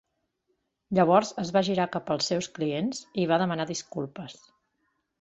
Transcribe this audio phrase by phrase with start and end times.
[0.99, 4.39] "Llavors es va girar cap als seus clients i va demanar disculpes."